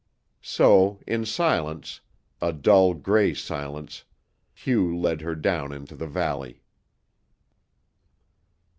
So, 0.41 0.99
in 1.05 1.25
silence 1.27 2.01
a 2.41 2.51
dull 2.53 2.95
gray 2.95 3.35
silence 3.35 4.03
Hugh 4.51 4.97
led 4.97 5.21
her 5.21 5.35
down 5.35 5.71
into 5.71 5.93
the 5.95 6.07
valley. 6.07 6.63